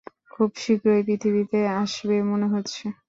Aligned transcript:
খুব 0.31 0.49
শীঘ্রই 0.57 1.01
পৃথিবীতে 1.07 1.59
আসবে 1.77 2.15
মনে 2.29 2.47
হচ্ছে। 2.47 2.85